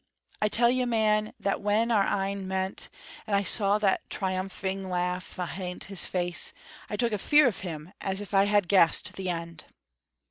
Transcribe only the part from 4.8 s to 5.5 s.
laugh